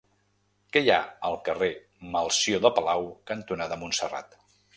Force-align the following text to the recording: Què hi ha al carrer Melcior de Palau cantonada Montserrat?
Què 0.77 0.81
hi 0.85 0.87
ha 0.93 0.97
al 1.29 1.37
carrer 1.49 1.69
Melcior 2.15 2.65
de 2.65 2.73
Palau 2.79 3.07
cantonada 3.35 3.79
Montserrat? 3.85 4.37